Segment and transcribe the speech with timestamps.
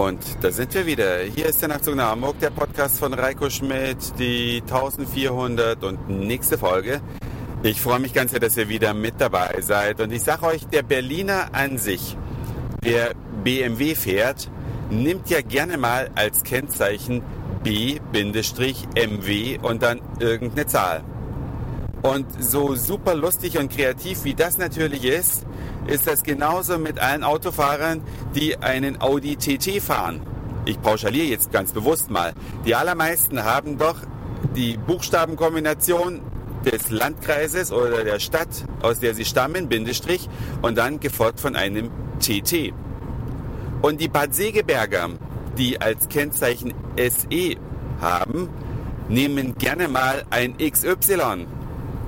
[0.00, 1.18] Und da sind wir wieder.
[1.24, 6.56] Hier ist der Nachtzug nach Hamburg, der Podcast von Reiko Schmidt, die 1400 und nächste
[6.56, 7.02] Folge.
[7.62, 10.00] Ich freue mich ganz sehr, dass ihr wieder mit dabei seid.
[10.00, 12.16] Und ich sage euch, der Berliner an sich,
[12.82, 13.12] der
[13.44, 14.50] BMW fährt,
[14.88, 17.22] nimmt ja gerne mal als Kennzeichen
[17.62, 21.04] B-MW und dann irgendeine Zahl.
[22.02, 25.44] Und so super lustig und kreativ wie das natürlich ist,
[25.86, 28.02] ist das genauso mit allen Autofahrern,
[28.34, 30.22] die einen Audi TT fahren.
[30.64, 32.32] Ich pauschaliere jetzt ganz bewusst mal.
[32.64, 33.96] Die allermeisten haben doch
[34.56, 36.22] die Buchstabenkombination
[36.64, 40.28] des Landkreises oder der Stadt, aus der sie stammen, Bindestrich,
[40.62, 42.72] und dann gefolgt von einem TT.
[43.82, 45.10] Und die Bad Segeberger,
[45.56, 47.56] die als Kennzeichen SE
[48.00, 48.48] haben,
[49.08, 51.46] nehmen gerne mal ein XY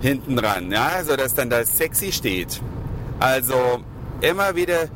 [0.00, 2.60] hinten dran, ja, sodass dann da sexy steht.
[3.20, 3.80] Also
[4.20, 4.88] immer wieder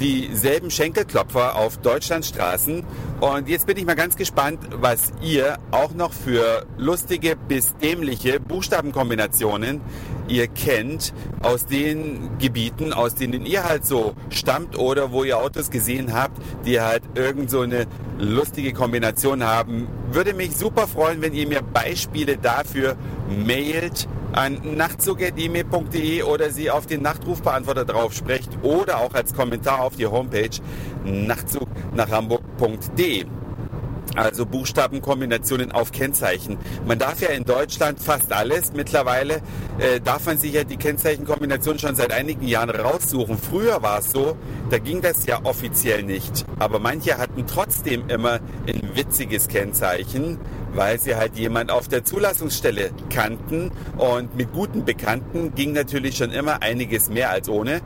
[0.00, 2.84] dieselben Schenkelklopfer auf Deutschlandstraßen.
[3.20, 8.40] Und jetzt bin ich mal ganz gespannt, was ihr auch noch für lustige bis dämliche
[8.40, 9.82] Buchstabenkombinationen
[10.30, 15.70] ihr kennt aus den Gebieten, aus denen ihr halt so stammt oder wo ihr Autos
[15.70, 17.86] gesehen habt, die halt irgend so eine
[18.18, 19.88] lustige Kombination haben.
[20.12, 22.96] Würde mich super freuen, wenn ihr mir Beispiele dafür
[23.28, 29.96] mailt an nachtzug.email.de oder sie auf den Nachtrufbeantworter drauf sprecht oder auch als Kommentar auf
[29.96, 30.50] die Homepage
[31.04, 33.26] nachtzug nach Hamburg.de.
[34.16, 36.58] Also Buchstabenkombinationen auf Kennzeichen.
[36.84, 38.72] Man darf ja in Deutschland fast alles.
[38.72, 39.40] Mittlerweile
[39.78, 43.38] äh, darf man sich ja die Kennzeichenkombination schon seit einigen Jahren raussuchen.
[43.38, 44.36] Früher war es so,
[44.70, 46.44] da ging das ja offiziell nicht.
[46.58, 50.38] Aber manche hatten trotzdem immer ein witziges Kennzeichen,
[50.74, 53.70] weil sie halt jemand auf der Zulassungsstelle kannten.
[53.96, 57.80] Und mit guten Bekannten ging natürlich schon immer einiges mehr als ohne.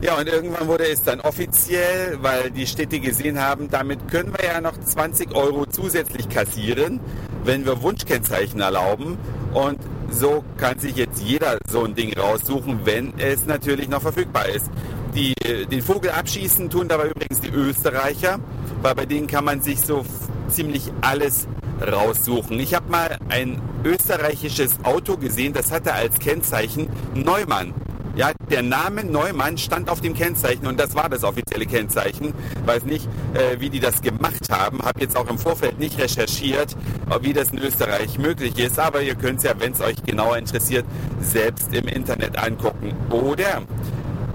[0.00, 4.46] Ja, und irgendwann wurde es dann offiziell, weil die Städte gesehen haben, damit können wir
[4.46, 7.00] ja noch 20 Euro zusätzlich kassieren,
[7.42, 9.18] wenn wir Wunschkennzeichen erlauben.
[9.52, 9.80] Und
[10.10, 14.70] so kann sich jetzt jeder so ein Ding raussuchen, wenn es natürlich noch verfügbar ist.
[15.16, 15.34] Die,
[15.66, 18.38] den Vogel abschießen tun dabei übrigens die Österreicher,
[18.82, 20.04] weil bei denen kann man sich so
[20.48, 21.48] ziemlich alles
[21.80, 22.58] raussuchen.
[22.60, 27.74] Ich habe mal ein österreichisches Auto gesehen, das hatte als Kennzeichen Neumann.
[28.18, 32.34] Ja, der Name Neumann stand auf dem Kennzeichen und das war das offizielle Kennzeichen.
[32.64, 34.82] Weiß nicht, äh, wie die das gemacht haben.
[34.82, 36.74] Habe jetzt auch im Vorfeld nicht recherchiert,
[37.20, 38.80] wie das in Österreich möglich ist.
[38.80, 40.84] Aber ihr könnt es ja, wenn es euch genauer interessiert,
[41.20, 42.92] selbst im Internet angucken.
[43.10, 43.62] Oder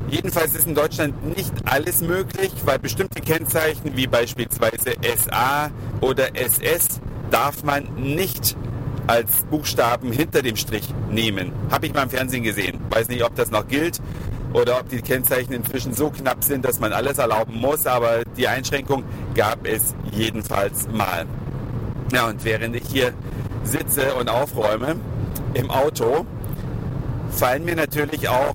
[0.10, 5.72] Jedenfalls ist in Deutschland nicht alles möglich, weil bestimmte Kennzeichen wie beispielsweise SA
[6.02, 7.02] oder SS
[7.34, 8.56] darf man nicht
[9.08, 11.52] als Buchstaben hinter dem Strich nehmen.
[11.72, 12.80] Habe ich mal im Fernsehen gesehen.
[12.90, 14.00] Weiß nicht, ob das noch gilt
[14.54, 18.48] oder ob die Kennzeichen inzwischen so knapp sind, dass man alles erlauben muss, aber die
[18.48, 21.26] Einschränkung gab es jedenfalls mal.
[22.14, 23.14] Ja, und während ich hier
[23.64, 24.96] sitze und aufräume
[25.56, 26.26] im Auto,
[27.32, 28.54] fallen mir natürlich auch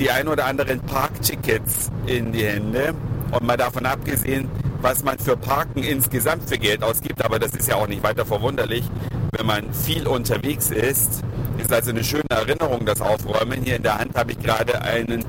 [0.00, 2.94] die ein oder anderen Parktickets in die Hände.
[3.30, 4.48] Und mal davon abgesehen,
[4.80, 8.24] was man für Parken insgesamt für Geld ausgibt, aber das ist ja auch nicht weiter
[8.24, 8.84] verwunderlich,
[9.32, 11.22] wenn man viel unterwegs ist.
[11.58, 13.62] Ist also eine schöne Erinnerung, das Aufräumen.
[13.62, 15.24] Hier in der Hand habe ich gerade einen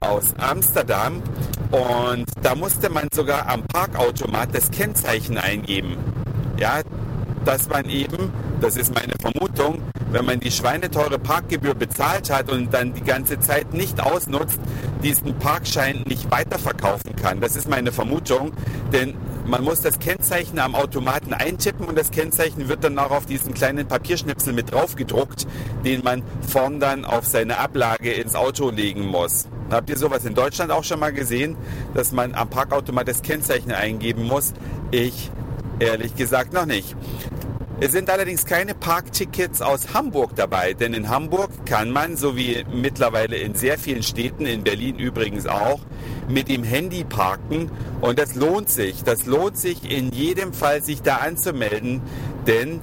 [0.00, 1.22] aus Amsterdam
[1.70, 5.96] und da musste man sogar am Parkautomat das Kennzeichen eingeben.
[6.58, 6.80] Ja,
[7.44, 9.82] dass man eben, das ist meine Vermutung,
[10.14, 14.60] wenn man die schweineteure Parkgebühr bezahlt hat und dann die ganze Zeit nicht ausnutzt,
[15.02, 17.40] diesen Parkschein nicht weiterverkaufen kann.
[17.40, 18.52] Das ist meine Vermutung,
[18.92, 23.26] denn man muss das Kennzeichen am Automaten eintippen und das Kennzeichen wird dann auch auf
[23.26, 25.48] diesen kleinen Papierschnipsel mit drauf gedruckt,
[25.84, 29.48] den man vorn dann auf seine Ablage ins Auto legen muss.
[29.68, 31.56] Habt ihr sowas in Deutschland auch schon mal gesehen,
[31.92, 34.52] dass man am Parkautomat das Kennzeichen eingeben muss?
[34.92, 35.32] Ich
[35.80, 36.94] ehrlich gesagt noch nicht.
[37.80, 42.64] Es sind allerdings keine Parktickets aus Hamburg dabei, denn in Hamburg kann man, so wie
[42.72, 45.80] mittlerweile in sehr vielen Städten, in Berlin übrigens auch,
[46.28, 49.02] mit dem Handy parken und das lohnt sich.
[49.02, 52.00] Das lohnt sich in jedem Fall, sich da anzumelden,
[52.46, 52.80] denn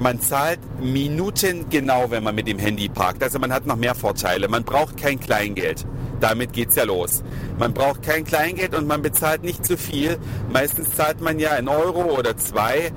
[0.00, 3.22] man zahlt Minuten genau, wenn man mit dem Handy parkt.
[3.22, 4.48] Also man hat noch mehr Vorteile.
[4.48, 5.86] Man braucht kein Kleingeld.
[6.18, 7.22] Damit geht's ja los.
[7.58, 10.18] Man braucht kein Kleingeld und man bezahlt nicht zu viel.
[10.52, 12.92] Meistens zahlt man ja einen Euro oder zwei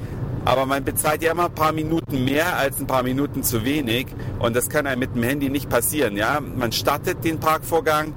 [0.46, 4.08] aber man bezahlt ja immer ein paar Minuten mehr als ein paar Minuten zu wenig.
[4.40, 6.16] Und das kann einem mit dem Handy nicht passieren.
[6.16, 6.40] Ja?
[6.40, 8.14] Man startet den Parkvorgang,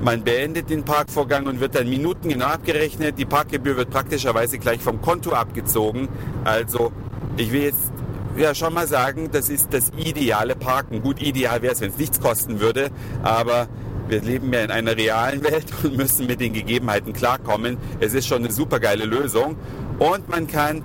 [0.00, 3.18] man beendet den Parkvorgang und wird dann Minuten genau abgerechnet.
[3.18, 6.08] Die Parkgebühr wird praktischerweise gleich vom Konto abgezogen.
[6.44, 6.92] Also
[7.36, 7.92] ich will jetzt
[8.36, 11.02] ja schon mal sagen, das ist das ideale Parken.
[11.02, 12.90] Gut, ideal wäre es, wenn es nichts kosten würde,
[13.22, 13.68] aber
[14.06, 17.78] Wir leben ja in einer realen Welt und müssen mit den Gegebenheiten klarkommen.
[18.00, 19.56] Es ist schon eine super geile Lösung.
[19.98, 20.82] Und man kann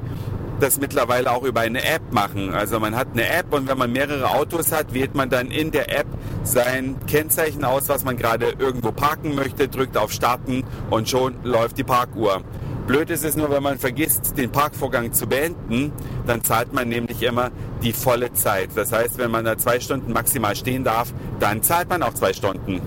[0.59, 2.53] das mittlerweile auch über eine App machen.
[2.53, 5.71] Also man hat eine App und wenn man mehrere Autos hat, wählt man dann in
[5.71, 6.07] der App
[6.44, 11.77] sein Kennzeichen aus, was man gerade irgendwo parken möchte, drückt auf Starten und schon läuft
[11.77, 12.44] die Parkuhr.
[12.88, 15.91] Blöd ist es nur, wenn man vergisst, den Parkvorgang zu beenden,
[16.25, 17.51] dann zahlt man nämlich immer
[17.83, 18.69] die volle Zeit.
[18.75, 22.33] Das heißt, wenn man da zwei Stunden maximal stehen darf, dann zahlt man auch zwei
[22.33, 22.81] Stunden.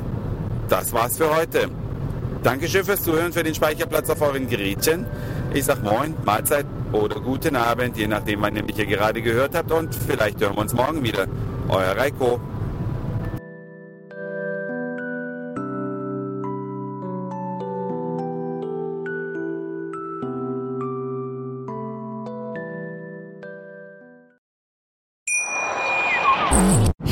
[0.69, 1.69] Das war's für heute.
[2.43, 5.07] Dankeschön fürs Zuhören, für den Speicherplatz auf euren Gerätchen.
[5.55, 9.55] Ich sag Moin, Mahlzeit oder guten Abend, je nachdem, wann ihr mich hier gerade gehört
[9.55, 9.73] habt.
[9.73, 11.27] Und vielleicht hören wir uns morgen wieder.
[11.69, 12.41] Euer Reiko.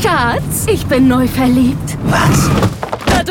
[0.02, 1.96] Schatz, ich bin neu verliebt.
[2.04, 2.69] Was?